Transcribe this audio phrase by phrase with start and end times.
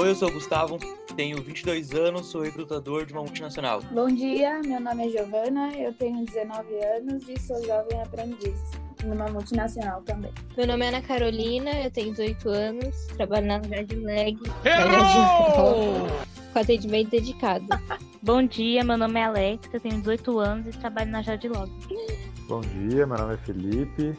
[0.00, 0.78] Oi, eu sou o Gustavo,
[1.14, 3.82] tenho 22 anos, sou recrutador de uma multinacional.
[3.92, 8.58] Bom dia, meu nome é Giovana, eu tenho 19 anos e sou jovem aprendiz
[9.04, 10.32] numa multinacional também.
[10.56, 14.38] Meu nome é Ana Carolina, eu tenho 18 anos, trabalho na Jardim Leg,
[16.50, 17.66] com atendimento dedicado.
[18.22, 21.70] Bom dia, meu nome é Alex, eu tenho 18 anos e trabalho na Jardim Log.
[22.48, 24.18] Bom dia, meu nome é Felipe,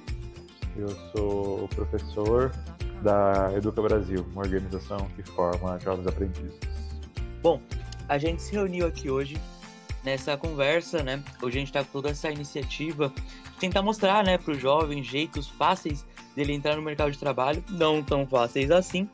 [0.78, 2.52] eu sou professor
[3.02, 6.54] da Educa Brasil, uma organização que forma jovens aprendizes.
[7.42, 7.60] Bom,
[8.08, 9.38] a gente se reuniu aqui hoje
[10.04, 11.24] nessa conversa, né?
[11.42, 13.12] Hoje a gente está com toda essa iniciativa
[13.54, 17.64] de tentar mostrar, né, para os jovens jeitos fáceis dele entrar no mercado de trabalho,
[17.70, 19.08] não tão fáceis assim.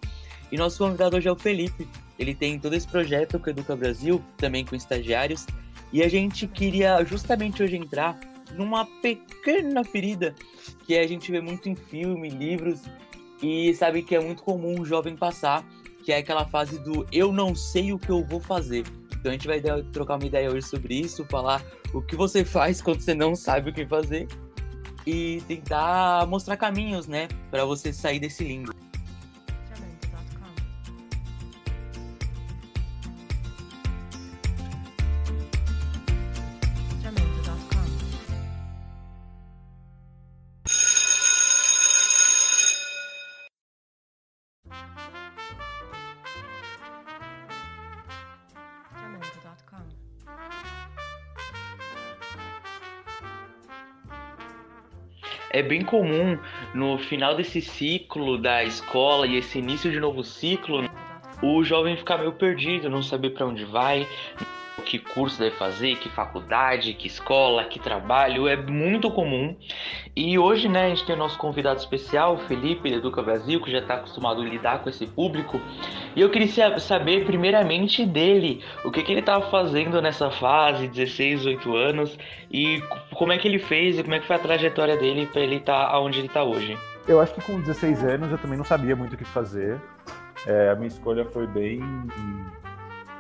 [0.52, 1.88] E nosso convidado hoje é o Felipe.
[2.18, 5.46] Ele tem todo esse projeto com a Educa Brasil, também com estagiários,
[5.92, 8.20] e a gente queria justamente hoje entrar
[8.56, 10.34] numa pequena ferida
[10.86, 12.82] que a gente vê muito em filme, livros
[13.42, 15.66] e sabe que é muito comum um jovem passar,
[16.04, 18.84] que é aquela fase do eu não sei o que eu vou fazer.
[19.20, 22.82] Então a gente vai trocar uma ideia hoje sobre isso, falar o que você faz
[22.82, 24.28] quando você não sabe o que fazer
[25.06, 28.74] e tentar mostrar caminhos, né, para você sair desse limbo.
[55.58, 56.38] É bem comum
[56.72, 60.88] no final desse ciclo da escola e esse início de novo ciclo,
[61.42, 64.08] o jovem ficar meio perdido, não saber para onde vai,
[64.86, 69.56] que curso deve fazer, que faculdade, que escola, que trabalho, é muito comum.
[70.16, 73.62] E hoje, né, a gente tem o nosso convidado especial, o Felipe, da Educa Brasil,
[73.62, 75.60] que já está acostumado a lidar com esse público.
[76.18, 81.42] E eu queria saber, primeiramente, dele, o que, que ele estava fazendo nessa fase, 16,
[81.42, 82.18] 18 anos,
[82.50, 82.82] e
[83.14, 85.58] como é que ele fez e como é que foi a trajetória dele para ele
[85.58, 86.76] estar tá onde ele está hoje.
[87.08, 89.80] Eu acho que com 16 anos eu também não sabia muito o que fazer.
[90.48, 91.82] É, a minha escolha foi bem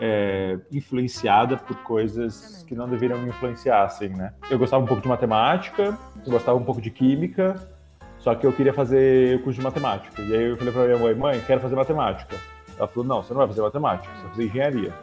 [0.01, 4.33] é, influenciada por coisas que não deveriam me influenciar, assim, né?
[4.49, 7.69] Eu gostava um pouco de matemática, eu gostava um pouco de química,
[8.17, 10.19] só que eu queria fazer o curso de matemática.
[10.19, 12.56] E aí eu falei pra minha mãe, mãe, quero fazer matemática.
[12.77, 14.93] Ela falou, não, você não vai fazer matemática, você vai fazer engenharia.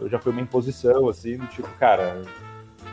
[0.00, 2.22] Eu já foi uma imposição, assim, do tipo, cara,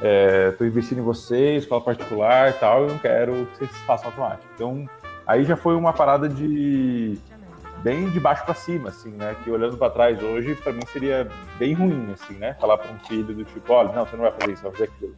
[0.01, 4.47] é, tô investindo em você, escola particular tal, eu não quero que vocês façam matemática.
[4.55, 4.89] Então,
[5.25, 7.17] aí já foi uma parada de
[7.85, 9.35] bem de baixo para cima, assim, né?
[9.43, 11.29] Que olhando para trás hoje, para mim seria
[11.59, 12.55] bem ruim, assim, né?
[12.59, 14.83] Falar para um filho do tipo, olha, não, você não vai fazer isso, vai fazer
[14.85, 15.15] aquilo.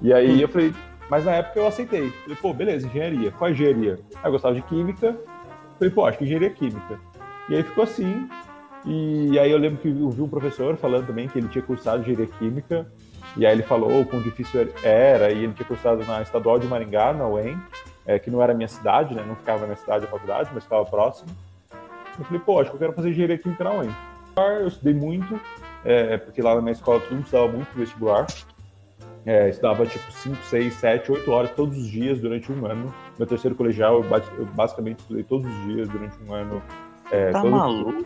[0.00, 0.72] E aí eu falei,
[1.10, 2.10] mas na época eu aceitei.
[2.10, 3.32] Falei, pô, beleza, engenharia.
[3.32, 3.98] Qual é engenharia?
[4.16, 5.16] Aí eu gostava de química.
[5.76, 7.00] Falei, pô, acho que engenharia é química.
[7.48, 8.28] E aí ficou assim.
[8.84, 12.02] E aí eu lembro que eu vi um professor falando também que ele tinha cursado
[12.02, 12.86] engenharia química.
[13.36, 16.66] E aí ele falou o quão difícil era, e ele tinha cursado na Estadual de
[16.66, 17.58] Maringá, na UEM,
[18.06, 19.22] é, que não era minha cidade, né?
[19.26, 21.30] Não ficava na minha cidade a faculdade, mas ficava próximo.
[22.18, 23.90] Eu falei, pô, acho que eu quero fazer engenharia química na UEM.
[24.60, 25.38] Eu estudei muito,
[25.84, 28.26] é, porque lá na minha escola todo mundo estudava muito vestibular.
[29.26, 32.94] É, estudava tipo 5, 6, 7, 8 horas todos os dias durante um ano.
[33.18, 36.62] Meu terceiro colegial, eu, basicamente estudei todos os dias durante um ano.
[37.10, 37.50] É, tá todo...
[37.50, 38.04] maluco?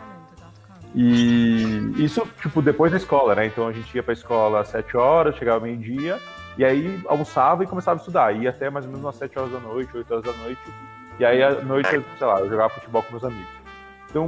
[0.95, 3.47] E isso, tipo, depois da escola, né?
[3.47, 6.19] Então a gente ia pra escola às 7 horas, chegava meio-dia,
[6.55, 8.35] e aí almoçava e começava a estudar.
[8.35, 10.61] Ia até mais ou menos umas 7 horas da noite, 8 horas da noite.
[11.19, 13.51] E aí à noite, sei lá, eu jogava futebol com meus amigos.
[14.09, 14.27] Então,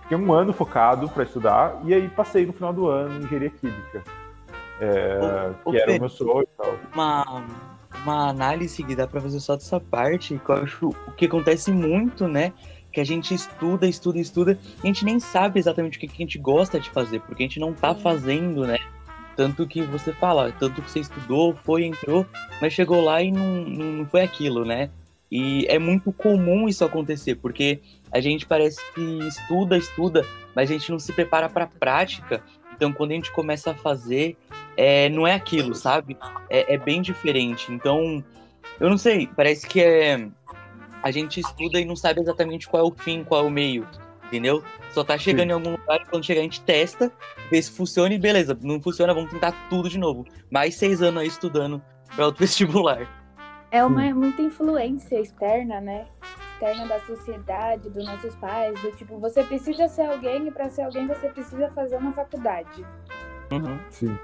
[0.00, 3.50] fiquei um ano focado para estudar e aí passei no final do ano em engenharia
[3.50, 4.02] química,
[4.80, 6.74] é, o, que o era Pedro, o meu sonho e tal.
[6.94, 7.44] Uma,
[8.02, 11.70] uma análise que dá para fazer só dessa parte, que eu acho o que acontece
[11.70, 12.54] muito, né?
[12.96, 16.14] Que a gente estuda, estuda, estuda, e a gente nem sabe exatamente o que, que
[16.14, 18.78] a gente gosta de fazer, porque a gente não tá fazendo, né?
[19.36, 22.24] Tanto que você fala, tanto que você estudou, foi, entrou,
[22.58, 24.88] mas chegou lá e não, não foi aquilo, né?
[25.30, 30.72] E é muito comum isso acontecer, porque a gente parece que estuda, estuda, mas a
[30.72, 32.42] gente não se prepara para a prática.
[32.74, 34.38] Então, quando a gente começa a fazer,
[34.74, 36.16] é, não é aquilo, sabe?
[36.48, 37.70] É, é, bem diferente.
[37.70, 38.24] Então,
[38.80, 40.30] eu não sei, parece que é,
[41.06, 43.86] a gente estuda e não sabe exatamente qual é o fim, qual é o meio,
[44.24, 44.60] entendeu?
[44.90, 45.50] Só tá chegando Sim.
[45.50, 47.12] em algum lugar e quando chegar a gente testa,
[47.48, 50.24] vê se funciona e beleza, não funciona, vamos tentar tudo de novo.
[50.50, 51.80] Mais seis anos aí estudando
[52.14, 53.08] para outro vestibular.
[53.70, 56.08] É uma muita influência externa, né?
[56.54, 60.82] Externa da sociedade, dos nossos pais, do tipo, você precisa ser alguém e para ser
[60.82, 62.84] alguém você precisa fazer uma faculdade.
[63.52, 63.78] Uhum.
[63.90, 64.18] Sim.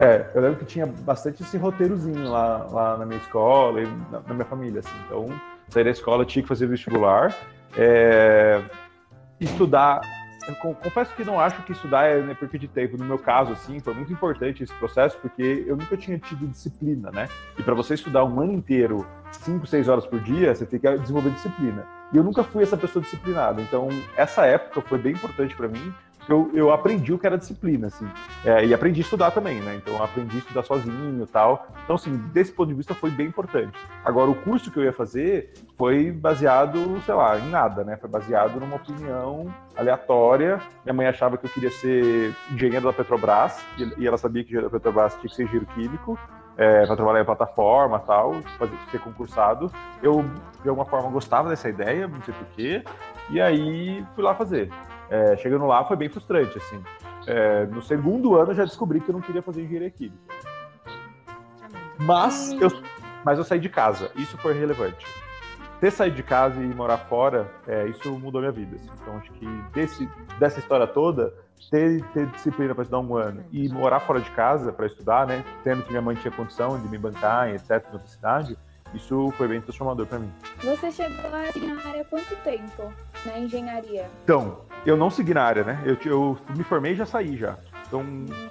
[0.00, 4.20] É, eu lembro que tinha bastante esse roteirozinho lá, lá na minha escola e na,
[4.20, 4.96] na minha família, assim.
[5.06, 5.26] Então,
[5.68, 7.34] sair da escola tinha que fazer vestibular,
[7.76, 8.62] é,
[9.40, 10.00] estudar
[10.48, 12.96] eu confesso que não acho que estudar é né, perca de tempo.
[12.96, 17.10] No meu caso, assim, foi muito importante esse processo, porque eu nunca tinha tido disciplina,
[17.10, 17.28] né?
[17.58, 20.98] E para você estudar um ano inteiro, 5, 6 horas por dia, você tem que
[20.98, 21.84] desenvolver disciplina.
[22.12, 23.60] E eu nunca fui essa pessoa disciplinada.
[23.60, 25.92] Então, essa época foi bem importante para mim,
[26.28, 28.08] eu, eu aprendi o que era disciplina, assim.
[28.44, 29.76] É, e aprendi a estudar também, né?
[29.76, 31.68] Então, aprendi a estudar sozinho e tal.
[31.84, 33.78] Então, assim, desse ponto de vista foi bem importante.
[34.04, 37.96] Agora, o curso que eu ia fazer foi baseado, sei lá, em nada, né?
[37.96, 40.60] Foi baseado numa opinião aleatória.
[40.84, 43.64] Minha mãe achava que eu queria ser engenheiro da Petrobras,
[43.96, 46.18] e ela sabia que engenheiro da Petrobras tinha que ser engenheiro químico.
[46.58, 49.70] É, para trabalhar em plataforma tal, fazer, ser concursado.
[50.02, 50.24] Eu,
[50.62, 52.82] de alguma forma, gostava dessa ideia, não sei porquê,
[53.28, 54.70] e aí fui lá fazer.
[55.10, 56.82] É, chegando lá foi bem frustrante, assim.
[57.26, 60.16] É, no segundo ano eu já descobri que eu não queria fazer engenharia química.
[61.98, 62.70] Mas eu,
[63.24, 65.06] mas eu saí de casa, isso foi relevante.
[65.80, 68.76] Ter saído de casa e morar fora, é, isso mudou minha vida.
[68.76, 68.90] Assim.
[69.02, 70.08] Então acho que desse,
[70.38, 71.34] dessa história toda,
[71.70, 75.44] ter, ter disciplina para estudar um ano e morar fora de casa para estudar, né,
[75.62, 78.58] tendo que minha mãe tinha condição de me bancar, etc, na outra cidade,
[78.94, 80.32] isso foi bem transformador para mim.
[80.62, 82.92] Você chegou na área há quanto tempo
[83.24, 84.08] na engenharia?
[84.24, 85.82] Então, eu não segui na área, né?
[85.84, 87.58] Eu, eu me formei e já saí já.
[87.86, 88.04] Então,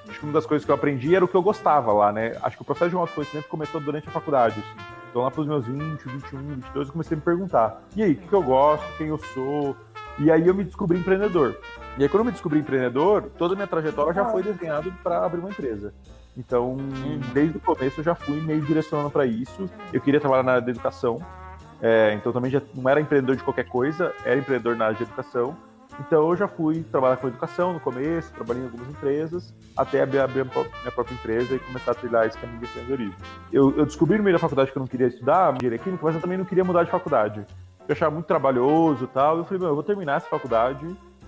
[0.07, 2.37] acho que uma das coisas que eu aprendi era o que eu gostava lá, né?
[2.41, 4.95] Acho que o processo de autoconhecimento começou durante a faculdade, assim.
[5.09, 8.17] Então, lá pros meus 20, 21, 22, eu comecei a me perguntar: e aí, o
[8.17, 9.75] que eu gosto, quem eu sou?
[10.19, 11.57] E aí eu me descobri empreendedor.
[11.97, 15.25] E aí, quando eu me descobri empreendedor, toda a minha trajetória já foi desenhada para
[15.25, 15.93] abrir uma empresa.
[16.37, 16.77] Então,
[17.33, 19.69] desde o começo eu já fui meio direcionando para isso.
[19.93, 21.19] Eu queria trabalhar na área da educação.
[21.81, 25.03] É, então, também já não era empreendedor de qualquer coisa, era empreendedor na área de
[25.03, 25.55] educação.
[25.99, 30.19] Então eu já fui trabalhar com educação no começo, trabalhei em algumas empresas, até abrir,
[30.19, 33.15] abrir a minha própria empresa e começar a trilhar esse caminho de empreendedorismo.
[33.51, 36.15] Eu, eu, descobri no meio da faculdade que eu não queria estudar engenharia química, mas
[36.15, 37.45] eu também não queria mudar de faculdade.
[37.87, 39.37] Eu achava muito trabalhoso e tal.
[39.37, 40.85] Eu falei, meu, eu vou terminar essa faculdade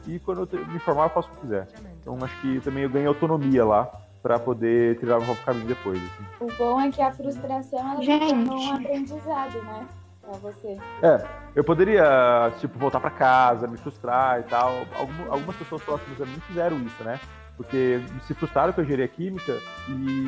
[0.08, 1.68] e quando eu me formar eu faço o que quiser.
[2.02, 3.90] Então acho que também eu ganhei autonomia lá
[4.22, 5.98] para poder trilhar o próprio caminho depois.
[5.98, 6.46] Assim.
[6.46, 8.34] O bom é que a frustração ela Gente.
[8.50, 9.88] um aprendizado, né?
[10.28, 10.78] Pra você.
[11.02, 11.26] É,
[11.56, 14.86] eu poderia, tipo, voltar para casa, me frustrar e tal.
[14.94, 17.18] Algum, algumas pessoas próximas a mim fizeram isso, né?
[17.56, 19.58] Porque se frustraram com a engenharia química
[19.88, 20.26] e,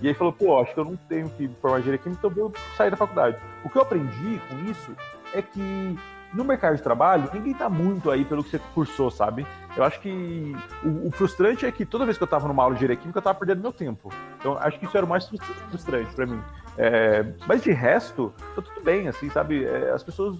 [0.00, 2.52] e aí falou, pô, acho que eu não tenho que formar engenharia química, então vou
[2.76, 3.36] sair da faculdade.
[3.64, 4.94] O que eu aprendi com isso
[5.34, 5.98] é que
[6.32, 9.46] no mercado de trabalho, ninguém tá muito aí pelo que você cursou, sabe?
[9.76, 10.54] Eu acho que
[10.84, 13.18] o, o frustrante é que toda vez que eu tava numa aula de engenharia química,
[13.18, 14.12] eu tava perdendo meu tempo.
[14.38, 15.28] Então, acho que isso era o mais
[15.70, 16.40] frustrante para mim.
[16.78, 19.64] É, mas de resto, tá tudo bem, assim, sabe?
[19.64, 20.38] É, as pessoas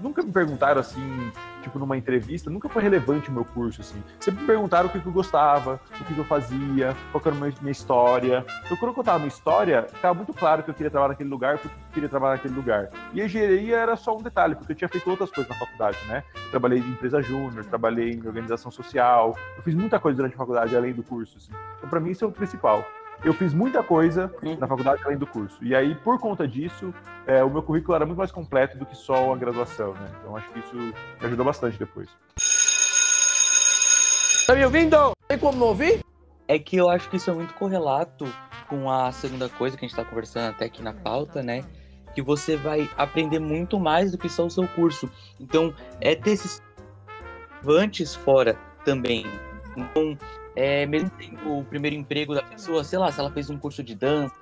[0.00, 1.30] nunca me perguntaram assim,
[1.62, 4.02] tipo, numa entrevista, nunca foi relevante o meu curso, assim.
[4.20, 7.34] Sempre me perguntaram o que, que eu gostava, o que, que eu fazia, qual era
[7.34, 8.44] a minha, história.
[8.64, 11.58] Então, quando eu contava minha história, ficava muito claro que eu queria trabalhar naquele lugar,
[11.58, 12.88] porque eu queria trabalhar naquele lugar.
[13.12, 15.98] E a engenharia era só um detalhe, porque eu tinha feito outras coisas na faculdade,
[16.08, 16.24] né?
[16.34, 20.38] Eu trabalhei em empresa júnior, trabalhei em organização social, eu fiz muita coisa durante a
[20.38, 21.52] faculdade, além do curso, assim.
[21.76, 22.82] Então, pra mim, isso é o principal
[23.22, 25.58] eu fiz muita coisa na faculdade além do curso.
[25.62, 26.92] E aí, por conta disso,
[27.26, 30.10] é, o meu currículo era muito mais completo do que só a graduação, né?
[30.20, 30.94] Então acho que isso me
[31.26, 32.08] ajudou bastante depois.
[34.46, 35.12] Tá me ouvindo?
[35.26, 36.04] Tem como não ouvir?
[36.46, 38.26] É que eu acho que isso é muito correlato
[38.68, 41.64] com a segunda coisa que a gente está conversando até aqui na pauta, né?
[42.14, 45.10] Que você vai aprender muito mais do que só o seu curso.
[45.40, 46.62] Então, é ter esses
[47.66, 48.54] antes fora
[48.84, 49.24] também.
[49.76, 50.16] Então,
[50.56, 53.82] é, mesmo tendo o primeiro emprego da pessoa, sei lá, se ela fez um curso
[53.82, 54.34] de dança,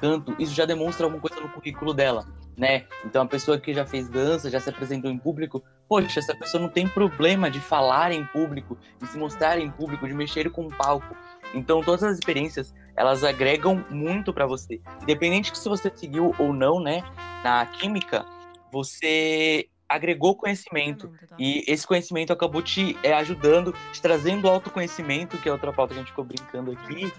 [0.00, 2.84] canto, isso já demonstra alguma coisa no currículo dela, né?
[3.04, 6.60] Então a pessoa que já fez dança, já se apresentou em público, poxa, essa pessoa
[6.60, 10.66] não tem problema de falar em público, de se mostrar em público, de mexer com
[10.66, 11.14] o palco.
[11.54, 14.80] Então todas as experiências, elas agregam muito para você.
[15.02, 17.04] Independente de se você seguiu ou não, né,
[17.44, 18.26] na química,
[18.72, 21.08] você agregou conhecimento.
[21.28, 21.36] Tá.
[21.38, 26.00] E esse conhecimento acabou te é, ajudando, te trazendo autoconhecimento, que é outra pauta que
[26.00, 27.12] a gente ficou brincando aqui,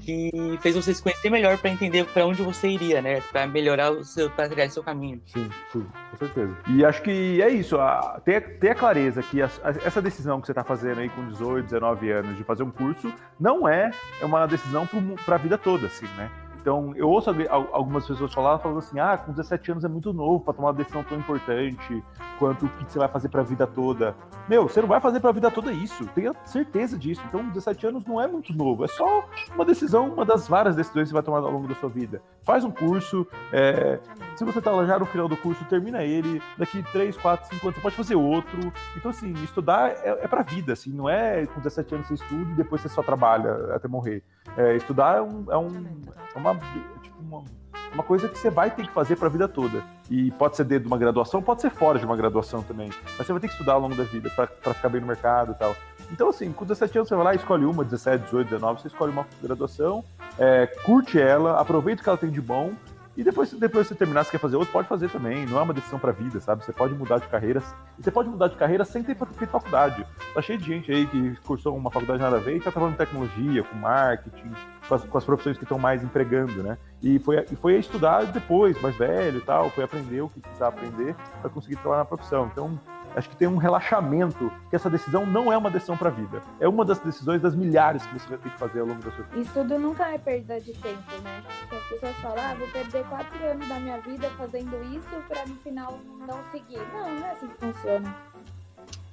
[0.00, 3.20] que fez você se conhecer melhor para entender para onde você iria, né?
[3.32, 5.20] Para melhorar o seu, para trilhar seu caminho.
[5.26, 6.56] Sim, sim, com certeza.
[6.68, 10.40] E acho que é isso, a, ter, ter a clareza que a, a, essa decisão
[10.40, 13.90] que você está fazendo aí com 18, 19 anos de fazer um curso não é,
[14.20, 14.88] é uma decisão
[15.24, 16.30] para a vida toda, assim, né?
[16.62, 17.28] Então, eu ouço
[17.72, 20.74] algumas pessoas falar, falando assim: ah, com 17 anos é muito novo para tomar uma
[20.74, 22.04] decisão tão importante
[22.38, 24.14] quanto o que você vai fazer para a vida toda.
[24.48, 27.20] Meu, você não vai fazer para a vida toda isso, tenha certeza disso.
[27.28, 31.04] Então, 17 anos não é muito novo, é só uma decisão, uma das várias decisões
[31.04, 32.22] que você vai tomar ao longo da sua vida.
[32.44, 33.98] Faz um curso, é,
[34.36, 37.76] se você está já no final do curso, termina ele, daqui 3, 4, 5 anos
[37.76, 38.72] você pode fazer outro.
[38.96, 42.14] Então, assim, estudar é, é para a vida, assim, não é com 17 anos você
[42.14, 44.22] estuda e depois você só trabalha até morrer.
[44.56, 45.86] É, estudar é, um, é, um,
[46.34, 46.60] é uma,
[47.02, 47.44] tipo uma,
[47.92, 49.82] uma coisa que você vai ter que fazer para a vida toda.
[50.10, 52.90] E pode ser dentro de uma graduação, pode ser fora de uma graduação também.
[53.16, 55.52] Mas você vai ter que estudar ao longo da vida para ficar bem no mercado
[55.52, 55.74] e tal.
[56.10, 59.12] Então, assim, com 17 anos você vai lá, escolhe uma, 17, 18, 19, você escolhe
[59.12, 60.04] uma graduação,
[60.38, 62.72] é, curte ela, aproveita o que ela tem de bom
[63.14, 65.44] e depois, depois você terminar, você quer fazer outro, pode fazer também.
[65.44, 66.64] Não é uma decisão pra vida, sabe?
[66.64, 67.62] Você pode mudar de carreira.
[67.98, 70.06] Você pode mudar de carreira sem ter feito faculdade.
[70.32, 72.94] Tá cheio de gente aí que cursou uma faculdade nada a ver e tá trabalhando
[72.94, 74.52] em tecnologia, com marketing,
[74.88, 76.78] com as, com as profissões que estão mais empregando, né?
[77.02, 80.76] E foi, e foi estudar depois, mais velho e tal, foi aprender o que precisava
[80.76, 82.48] aprender para conseguir trabalhar na profissão.
[82.52, 82.78] Então,
[83.14, 86.40] acho que tem um relaxamento que essa decisão não é uma decisão para a vida.
[86.60, 89.10] É uma das decisões das milhares que você vai ter que fazer ao longo da
[89.10, 89.40] sua vida.
[89.40, 91.42] Estudo nunca é perda de tempo, né?
[91.60, 95.46] Porque as pessoas falam, ah, vou perder quatro anos da minha vida fazendo isso para
[95.46, 96.80] no final não seguir.
[96.92, 98.14] Não, não é assim que funciona.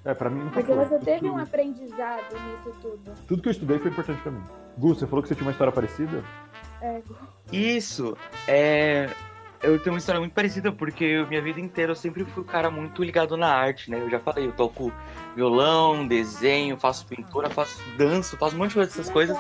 [0.06, 0.86] É, pra mim nunca Porque foi.
[0.86, 3.12] você teve um aprendizado nisso tudo.
[3.28, 4.42] Tudo que eu estudei foi importante pra mim.
[4.80, 6.24] Gu, você falou que você tinha uma história parecida?
[6.82, 7.02] É,
[7.52, 8.18] Isso,
[8.48, 9.10] é.
[9.62, 12.46] Eu tenho uma história muito parecida, porque eu- minha vida inteira eu sempre fui um
[12.46, 14.00] cara muito ligado na arte, né?
[14.00, 14.90] Eu já falei, eu toco
[15.36, 19.38] violão, desenho, faço pintura, faço danço, faço um monte de coisa dessas coisas.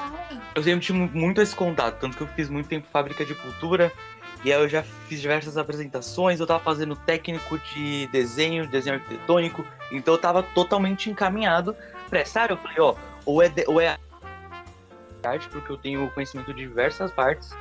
[0.53, 3.93] Eu sempre tive muito esse contato, tanto que eu fiz muito tempo fábrica de cultura,
[4.43, 9.63] e aí eu já fiz diversas apresentações, eu tava fazendo técnico de desenho, desenho arquitetônico,
[9.89, 11.73] então eu tava totalmente encaminhado
[12.09, 12.53] pra essa área.
[12.53, 13.97] Eu falei, ó, ou é, de- ou é
[15.23, 17.51] arte, porque eu tenho conhecimento de diversas partes,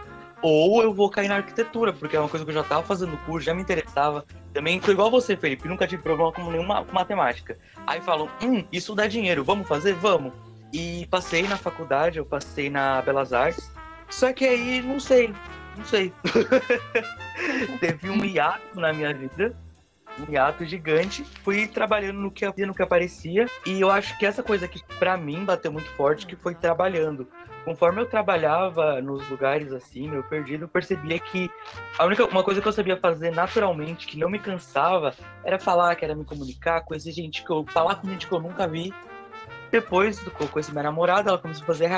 [0.41, 3.17] ou eu vou cair na arquitetura, porque é uma coisa que eu já tava fazendo
[3.25, 4.25] curso, já me interessava.
[4.53, 7.59] Também tô igual você, Felipe, nunca tive problema com nenhuma com matemática.
[7.87, 9.95] Aí falam, hum, isso dá dinheiro, vamos fazer?
[9.95, 10.33] Vamos.
[10.73, 13.71] E passei na faculdade, eu passei na Belas Artes,
[14.09, 15.35] só que aí, não sei,
[15.77, 16.13] não sei.
[17.81, 19.57] Teve um hiato na minha vida,
[20.21, 21.25] um hiato gigante.
[21.43, 25.17] Fui trabalhando no que, no que aparecia, e eu acho que essa coisa que pra
[25.17, 27.29] mim bateu muito forte, que foi trabalhando
[27.69, 31.51] conforme eu trabalhava nos lugares assim, meu perdido, eu percebia que
[31.99, 35.95] a única uma coisa que eu sabia fazer naturalmente, que não me cansava, era falar,
[35.95, 38.91] que era me comunicar, conhecer gente que eu falar com gente que eu nunca vi.
[39.71, 41.89] Depois eu conheci minha namorada, ela começou a fazer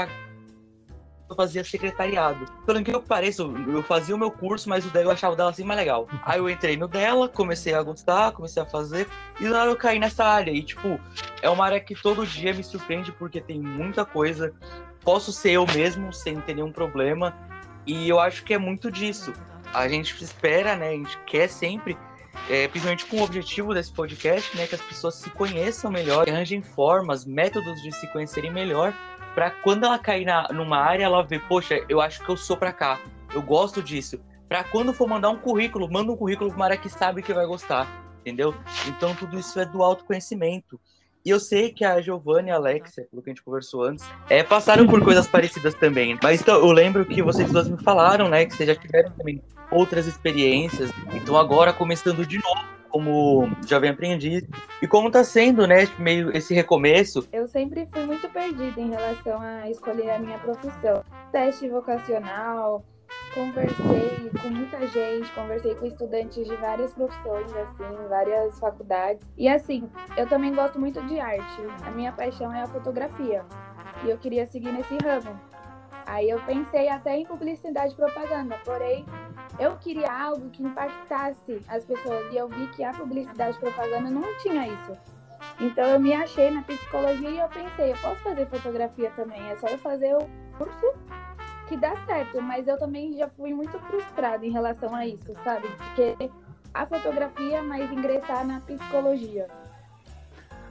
[1.31, 2.45] eu fazia secretariado.
[2.67, 5.51] Pelo que eu pareço, eu fazia o meu curso, mas o dela eu achava dela
[5.51, 6.09] assim mais legal.
[6.25, 9.07] Aí eu entrei no dela, comecei a gostar, comecei a fazer,
[9.41, 10.51] e lá eu caí nessa área.
[10.51, 11.01] E tipo,
[11.41, 14.53] é uma área que todo dia me surpreende porque tem muita coisa.
[15.03, 17.35] Posso ser eu mesmo sem ter nenhum problema.
[17.87, 19.33] E eu acho que é muito disso.
[19.73, 20.89] A gente espera, né?
[20.89, 21.97] A gente quer sempre,
[22.49, 24.67] é, principalmente com o objetivo desse podcast, né?
[24.67, 28.93] Que as pessoas se conheçam melhor, arranjem formas, métodos de se conhecerem melhor,
[29.41, 32.59] para quando ela cair na, numa área, ela ver, poxa, eu acho que eu sou
[32.59, 33.01] pra cá,
[33.33, 34.21] eu gosto disso.
[34.47, 37.33] Pra quando for mandar um currículo, manda um currículo pra uma área que sabe que
[37.33, 37.89] vai gostar,
[38.21, 38.55] entendeu?
[38.87, 40.79] Então tudo isso é do autoconhecimento.
[41.25, 44.05] E eu sei que a Giovanna e a Alexia, pelo que a gente conversou antes,
[44.29, 46.19] é, passaram por coisas parecidas também.
[46.23, 49.41] Mas então, eu lembro que vocês duas me falaram, né, que vocês já tiveram também
[49.71, 50.91] outras experiências.
[51.15, 54.45] Então agora começando de novo como jovem aprendiz.
[54.83, 57.27] E como tá sendo, né, meio esse recomeço.
[57.33, 61.05] Eu sempre fui muito perdida em relação a escolher a minha profissão.
[61.33, 62.85] Teste vocacional,
[63.35, 69.27] conversei com muita gente, conversei com estudantes de várias profissões, assim, várias faculdades.
[69.37, 71.63] E assim, eu também gosto muito de arte.
[71.85, 73.45] A minha paixão é a fotografia.
[74.05, 75.39] E eu queria seguir nesse ramo.
[76.07, 79.05] Aí eu pensei até em publicidade e propaganda, porém
[79.61, 84.25] eu queria algo que impactasse as pessoas e eu vi que a publicidade propaganda não
[84.39, 84.97] tinha isso.
[85.61, 89.57] Então eu me achei na psicologia e eu pensei, eu posso fazer fotografia também, é
[89.57, 90.27] só eu fazer o
[90.57, 90.95] curso
[91.69, 95.69] que dá certo, mas eu também já fui muito frustrada em relação a isso, sabe?
[95.69, 96.31] Porque
[96.73, 99.47] a fotografia, mas ingressar na psicologia.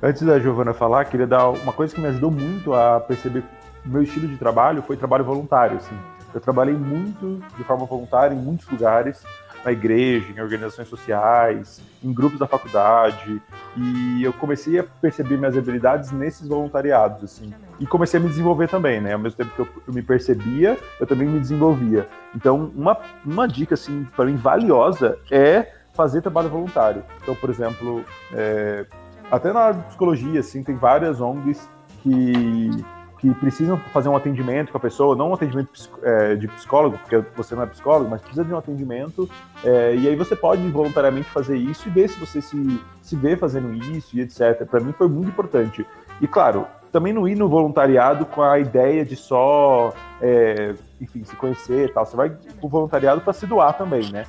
[0.02, 3.44] Antes da Giovana falar, queria dar uma coisa que me ajudou muito a perceber
[3.86, 5.98] meu estilo de trabalho foi trabalho voluntário, assim.
[6.34, 9.24] Eu trabalhei muito de forma voluntária em muitos lugares,
[9.64, 13.42] na igreja, em organizações sociais, em grupos da faculdade,
[13.76, 17.54] e eu comecei a perceber minhas habilidades nesses voluntariados, assim.
[17.80, 19.14] E comecei a me desenvolver também, né?
[19.14, 22.08] Ao mesmo tempo que eu, me percebia, eu também me desenvolvia.
[22.36, 27.04] Então, uma, uma dica, assim, para mim valiosa é fazer trabalho voluntário.
[27.22, 28.86] Então, por exemplo, é,
[29.30, 31.70] até na psicologia, assim, tem várias ONGs
[32.02, 32.72] que
[33.20, 35.70] que precisam fazer um atendimento com a pessoa, não um atendimento
[36.02, 39.30] é, de psicólogo, porque você não é psicólogo, mas precisa de um atendimento,
[39.64, 43.36] é, e aí você pode voluntariamente fazer isso e ver se você se, se vê
[43.36, 44.66] fazendo isso e etc.
[44.66, 45.86] Para mim foi muito importante.
[46.22, 51.36] E claro, também não ir no voluntariado com a ideia de só, é, enfim, se
[51.36, 52.06] conhecer e tal.
[52.06, 54.24] Você vai pro voluntariado para se doar também, né?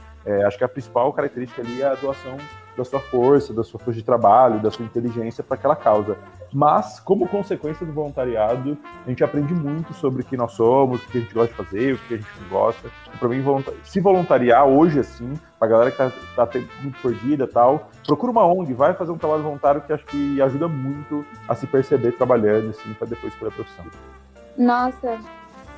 [0.47, 2.37] acho que a principal característica ali é a doação,
[2.77, 6.17] da sua força, da sua força de trabalho, da sua inteligência para aquela causa.
[6.53, 11.09] Mas, como consequência do voluntariado, a gente aprende muito sobre o que nós somos, o
[11.09, 12.91] que a gente gosta de fazer, o que a gente não gosta.
[13.19, 13.45] Para mim,
[13.85, 18.45] se voluntariar hoje, assim, para a galera que está tá muito perdida tal, procura uma
[18.45, 22.71] ONG, vai fazer um trabalho voluntário que acho que ajuda muito a se perceber trabalhando,
[22.71, 23.85] assim, para depois escolher a profissão.
[24.57, 25.19] Nossa,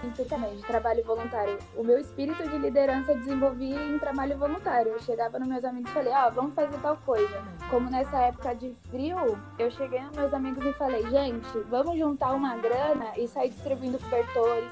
[0.03, 1.57] Perfeitamente, trabalho voluntário.
[1.77, 4.91] O meu espírito de liderança eu desenvolvi em trabalho voluntário.
[4.91, 7.43] Eu chegava nos meus amigos e falei, ó, oh, vamos fazer tal coisa.
[7.71, 12.33] Como nessa época de frio, eu cheguei nos meus amigos e falei, gente, vamos juntar
[12.33, 14.71] uma grana e sair distribuindo cobertores,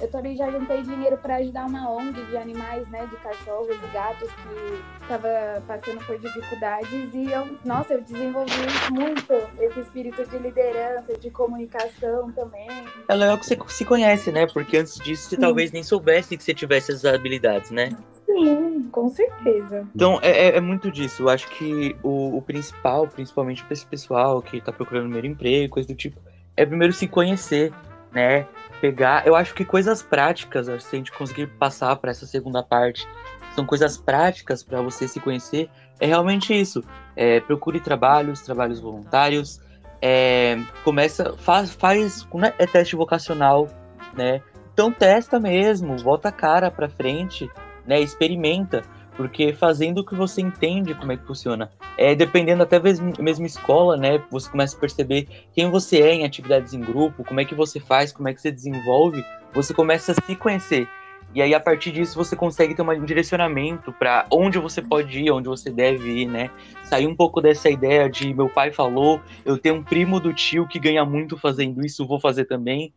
[0.00, 3.92] eu também já juntei dinheiro para ajudar uma ONG de animais, né, de cachorros e
[3.92, 8.52] gatos que estava passando por dificuldades e eu, nossa, eu desenvolvi
[8.90, 12.68] muito esse espírito de liderança, de comunicação também.
[13.08, 14.46] É legal que você se conhece, né?
[14.46, 15.42] Porque antes disso você Sim.
[15.42, 17.90] talvez nem soubesse que você tivesse essas habilidades, né?
[18.24, 19.86] Sim, com certeza.
[19.94, 21.24] Então é, é, é muito disso.
[21.24, 25.72] Eu acho que o, o principal, principalmente para esse pessoal que está procurando primeiro emprego,
[25.72, 26.20] coisa do tipo,
[26.56, 27.72] é primeiro se conhecer,
[28.12, 28.46] né?
[28.80, 29.26] Pegar.
[29.26, 33.06] Eu acho que coisas práticas, se a gente conseguir passar para essa segunda parte,
[33.54, 35.68] são coisas práticas para você se conhecer.
[35.98, 36.82] É realmente isso.
[37.14, 39.60] É, procure trabalhos, trabalhos voluntários.
[40.00, 43.68] É, começa, faz, faz né, é teste vocacional,
[44.14, 44.40] né?
[44.72, 47.50] Então testa mesmo, bota a cara para frente,
[47.86, 48.00] né?
[48.00, 48.82] Experimenta
[49.20, 51.70] porque fazendo o que você entende como é que funciona.
[51.98, 56.24] É, dependendo até mesmo, mesmo escola, né, você começa a perceber quem você é em
[56.24, 59.22] atividades em grupo, como é que você faz, como é que você desenvolve,
[59.52, 60.88] você começa a se conhecer.
[61.34, 65.30] E aí, a partir disso, você consegue ter um direcionamento para onde você pode ir,
[65.30, 66.50] onde você deve ir, né?
[66.84, 70.66] Sair um pouco dessa ideia de meu pai falou, eu tenho um primo do tio
[70.66, 72.90] que ganha muito fazendo isso, vou fazer também.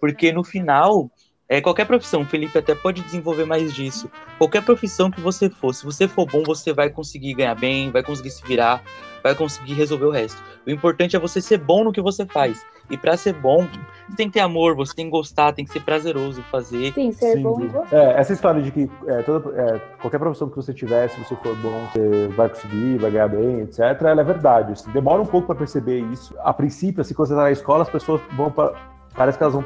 [0.00, 1.10] Porque no final,
[1.48, 4.10] é, qualquer profissão, o Felipe até pode desenvolver mais disso.
[4.36, 8.02] Qualquer profissão que você for, se você for bom, você vai conseguir ganhar bem, vai
[8.02, 8.82] conseguir se virar,
[9.22, 10.42] vai conseguir resolver o resto.
[10.66, 12.66] O importante é você ser bom no que você faz.
[12.90, 13.66] E para ser bom,
[14.08, 16.92] você tem que ter amor, você tem que gostar, tem que ser prazeroso fazer.
[16.92, 17.42] Sim, ser Sim.
[17.42, 17.96] bom e gostar.
[17.96, 21.36] É, essa história de que é, toda, é, qualquer profissão que você tiver, se você
[21.36, 24.72] for bom, você vai conseguir, vai ganhar bem, etc., ela é verdade.
[24.72, 26.34] Assim, demora um pouco para perceber isso.
[26.40, 29.54] A princípio, assim, quando você está na escola, as pessoas vão para parece que elas
[29.54, 29.64] vão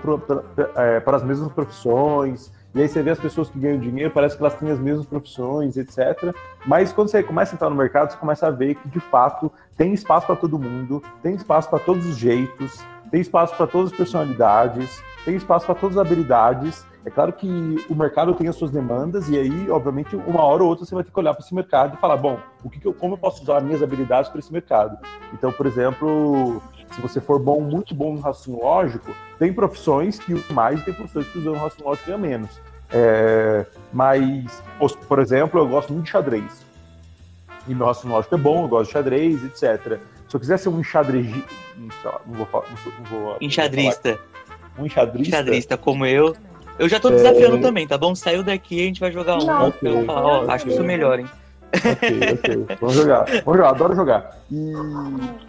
[0.76, 4.36] é, para as mesmas profissões, e aí você vê as pessoas que ganham dinheiro, parece
[4.36, 6.32] que elas têm as mesmas profissões, etc.
[6.64, 9.50] Mas quando você começa a entrar no mercado, você começa a ver que, de fato,
[9.76, 13.90] tem espaço para todo mundo, tem espaço para todos os jeitos, tem espaço para todas
[13.90, 16.86] as personalidades, tem espaço para todas as habilidades.
[17.04, 17.46] É claro que
[17.88, 21.02] o mercado tem as suas demandas, e aí, obviamente, uma hora ou outra você vai
[21.02, 23.18] ter que olhar para esse mercado e falar: bom, o que, que eu, como eu
[23.18, 24.98] posso usar minhas habilidades para esse mercado?
[25.32, 30.34] Então, por exemplo, se você for bom, muito bom no raciocínio lógico, tem profissões que
[30.34, 32.60] usam mais e tem profissões que usam raciocínio lógico e menos.
[32.92, 34.62] É, mas,
[35.08, 36.66] por exemplo, eu gosto muito de xadrez.
[37.66, 39.98] E meu raciocínio lógico é bom, eu gosto de xadrez, etc.
[40.28, 41.30] Se eu quiser ser um enxadrez...
[42.26, 42.66] Não vou falar...
[42.98, 44.18] Não vou, Enxadrista.
[44.78, 45.28] Um enxadrista?
[45.28, 46.36] Enxadrista como eu.
[46.80, 47.60] Eu já tô desafiando é...
[47.60, 48.14] também, tá bom?
[48.14, 49.68] Saiu daqui, a gente vai jogar um.
[49.68, 50.00] Okay.
[50.00, 51.26] Eu falar, ó, acho que isso melhor, hein?
[51.74, 52.76] ok, ok.
[52.80, 53.24] Vamos jogar.
[53.44, 54.38] Vamos jogar, adoro jogar.
[54.50, 54.72] E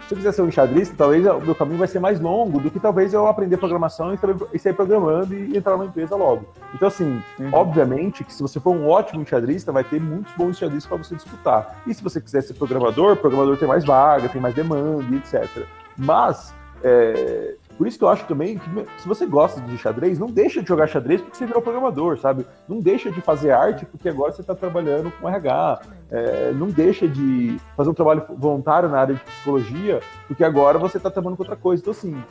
[0.06, 2.70] se eu quiser ser um enxadrista, talvez o meu caminho vai ser mais longo do
[2.70, 4.14] que talvez eu aprender programação
[4.52, 6.44] e sair programando e entrar numa empresa logo.
[6.74, 7.50] Então, assim, uhum.
[7.50, 11.14] obviamente que se você for um ótimo enxadrista, vai ter muitos bons enxadristas para você
[11.14, 11.82] disputar.
[11.86, 15.64] E se você quiser ser programador, programador tem mais vaga, tem mais demanda e etc.
[15.96, 20.28] Mas, é, por isso que eu acho também que se você gosta de xadrez, não
[20.28, 22.46] deixa de jogar xadrez porque você virou programador, sabe?
[22.68, 25.80] Não deixa de fazer arte porque agora você está trabalhando com RH.
[26.08, 30.98] É, não deixa de fazer um trabalho voluntário na área de psicologia porque agora você
[30.98, 31.82] está trabalhando com outra coisa.
[31.82, 32.22] Então, assim,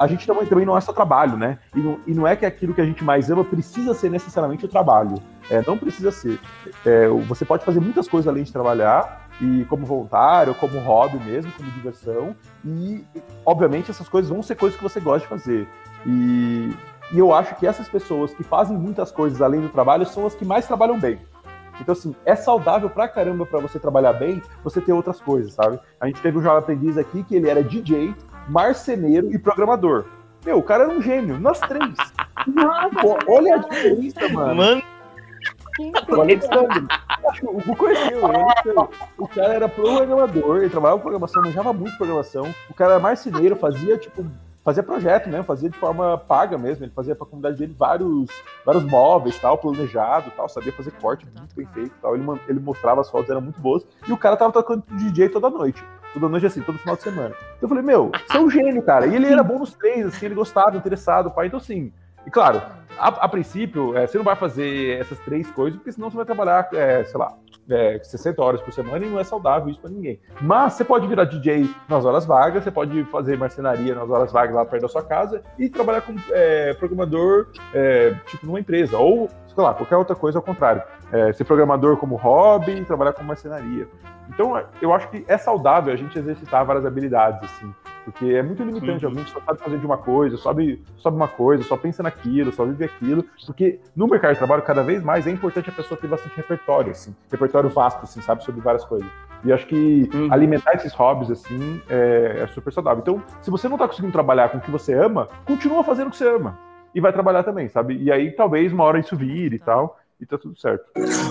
[0.00, 1.58] a gente também, também não é só trabalho, né?
[1.76, 4.64] E não, e não, é que aquilo que a gente mais ama precisa ser necessariamente
[4.64, 5.16] o trabalho.
[5.50, 6.40] É, não precisa ser.
[6.86, 11.52] É, você pode fazer muitas coisas além de trabalhar, e como voluntário, como hobby mesmo,
[11.52, 12.34] como diversão.
[12.64, 13.04] E,
[13.44, 15.68] obviamente, essas coisas vão ser coisas que você gosta de fazer.
[16.06, 16.74] E,
[17.12, 20.34] e eu acho que essas pessoas que fazem muitas coisas além do trabalho são as
[20.34, 21.20] que mais trabalham bem.
[21.78, 25.78] Então, assim, é saudável pra caramba para você trabalhar bem, você ter outras coisas, sabe?
[26.00, 28.14] A gente teve um jovem aprendiz aqui que ele era DJ,
[28.50, 30.04] marceneiro e programador.
[30.44, 31.94] Meu, o cara era um gênio, nós três.
[33.00, 34.54] Pô, olha a diferença, mano.
[34.54, 34.82] Mano.
[35.78, 36.86] O Alexandre.
[37.42, 38.88] O Gu conheceu ele.
[39.16, 42.54] O cara era programador, ele trabalhava com programação, manjava muito programação.
[42.68, 44.26] O cara era marceneiro, fazia, tipo,
[44.64, 45.42] fazia projeto, né?
[45.42, 46.84] Fazia de forma paga mesmo.
[46.84, 48.28] Ele fazia para a comunidade dele vários,
[48.64, 50.48] vários móveis, tal, planejado, tal.
[50.48, 52.14] Sabia fazer corte muito bem feito, tal.
[52.14, 53.86] Ele, ele mostrava as fotos, eram muito boas.
[54.06, 55.82] E o cara tava tocando DJ toda noite.
[56.12, 57.34] Toda noite assim, todo final de semana.
[57.56, 59.06] Então eu falei, meu, você é um gênio, cara.
[59.06, 61.46] E ele era bom nos três, assim, ele gostava, interessado, pai.
[61.46, 61.92] Então, assim,
[62.26, 62.60] e claro,
[62.98, 66.26] a, a princípio, é, você não vai fazer essas três coisas, porque senão você vai
[66.26, 67.32] trabalhar, é, sei lá,
[67.70, 70.20] é, 60 horas por semana e não é saudável isso para ninguém.
[70.40, 74.54] Mas você pode virar DJ nas horas vagas, você pode fazer marcenaria nas horas vagas
[74.54, 78.98] lá perto da sua casa e trabalhar como é, programador, é, tipo, numa empresa.
[78.98, 80.82] Ou, sei lá, qualquer outra coisa ao contrário.
[81.12, 83.88] É, ser programador como hobby e trabalhar com marcenaria.
[84.28, 87.74] Então, eu acho que é saudável a gente exercitar várias habilidades, assim.
[88.04, 89.10] Porque é muito limitante, Uhum.
[89.10, 92.02] alguém que só sabe fazer de uma coisa, só sabe, sabe uma coisa, só pensa
[92.02, 93.24] naquilo, só vive aquilo.
[93.46, 96.90] Porque no mercado de trabalho, cada vez mais, é importante a pessoa ter bastante repertório,
[96.92, 97.14] assim.
[97.30, 99.08] Repertório vasto, assim, sabe, sobre várias coisas.
[99.44, 100.28] E acho que Uhum.
[100.32, 103.00] alimentar esses hobbies, assim, é, é super saudável.
[103.00, 106.10] Então, se você não tá conseguindo trabalhar com o que você ama, continua fazendo o
[106.10, 106.58] que você ama.
[106.94, 107.96] E vai trabalhar também, sabe?
[108.02, 110.84] E aí, talvez, uma hora isso vire e tal, e tá tudo certo.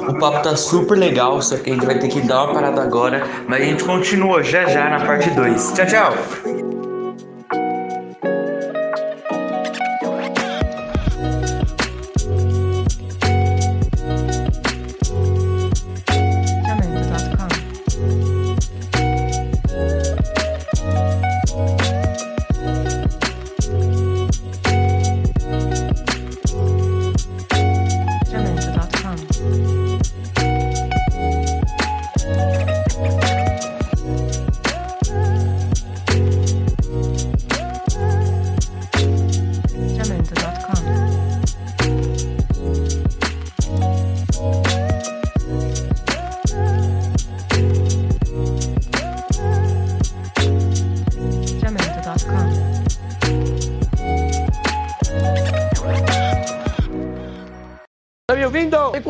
[0.08, 2.82] O papo tá super legal, só que a gente vai ter que dar uma parada
[2.82, 5.74] agora, mas a gente continua já já na parte 2.
[5.74, 6.89] Tchau, tchau!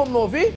[0.10, 0.39] Tá